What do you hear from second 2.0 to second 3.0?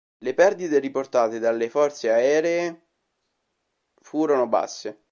aeree